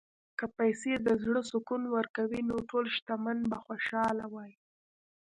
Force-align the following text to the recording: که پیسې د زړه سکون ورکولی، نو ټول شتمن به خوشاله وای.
که 0.37 0.45
پیسې 0.57 0.93
د 0.99 1.07
زړه 1.23 1.41
سکون 1.51 1.81
ورکولی، 1.95 2.41
نو 2.49 2.55
ټول 2.69 2.85
شتمن 2.95 3.37
به 3.49 3.57
خوشاله 3.65 4.25
وای. 4.33 4.51